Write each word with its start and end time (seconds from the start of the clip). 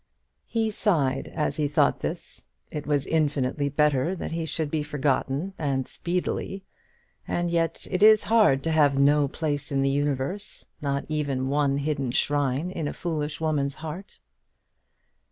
He 0.47 0.71
sighed 0.71 1.27
as 1.27 1.57
he 1.57 1.67
thought 1.67 1.99
this. 1.99 2.47
It 2.71 2.87
was 2.87 3.05
infinitely 3.05 3.69
better 3.69 4.15
that 4.15 4.31
he 4.31 4.47
should 4.47 4.71
be 4.71 4.81
forgotten, 4.81 5.53
and 5.59 5.87
speedily; 5.87 6.63
and 7.27 7.51
yet 7.51 7.85
it 7.91 8.01
is 8.01 8.23
hard 8.23 8.63
to 8.63 8.71
have 8.71 8.97
no 8.97 9.27
place 9.27 9.71
in 9.71 9.83
the 9.83 9.91
universe 9.91 10.65
not 10.81 11.05
even 11.07 11.49
one 11.49 11.77
hidden 11.77 12.09
shrine 12.09 12.71
in 12.71 12.87
a 12.87 12.93
foolish 12.93 13.39
woman's 13.39 13.75
heart. 13.75 14.17